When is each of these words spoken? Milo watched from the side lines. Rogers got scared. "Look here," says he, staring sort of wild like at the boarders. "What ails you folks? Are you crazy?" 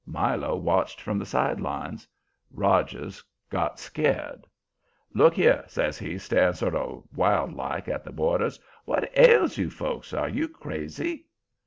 Milo 0.07 0.55
watched 0.55 0.99
from 0.99 1.19
the 1.19 1.27
side 1.27 1.59
lines. 1.61 2.07
Rogers 2.49 3.23
got 3.51 3.79
scared. 3.79 4.47
"Look 5.13 5.35
here," 5.35 5.63
says 5.67 5.99
he, 5.99 6.17
staring 6.17 6.53
sort 6.53 6.73
of 6.73 7.03
wild 7.15 7.53
like 7.53 7.87
at 7.87 8.03
the 8.03 8.11
boarders. 8.11 8.59
"What 8.85 9.15
ails 9.15 9.59
you 9.59 9.69
folks? 9.69 10.11
Are 10.11 10.27
you 10.29 10.47
crazy?" 10.47 11.27